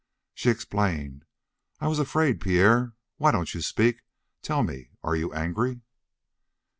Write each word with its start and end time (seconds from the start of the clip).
She 0.33 0.49
explained: 0.49 1.25
"I 1.79 1.87
was 1.87 1.99
afraid 1.99 2.41
Pierre! 2.41 2.93
Why 3.17 3.29
don't 3.29 3.53
you 3.53 3.61
speak? 3.61 4.01
Tell 4.41 4.63
me, 4.63 4.89
are 5.03 5.15
you 5.15 5.31
angry?" 5.31 5.81